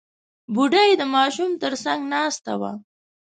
[0.53, 2.71] بوډۍ د ماشوم تر څنګ ناسته وه.